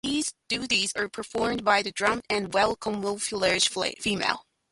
[0.03, 3.67] These duties are performed by the drab and well-camouflaged
[4.01, 4.47] female.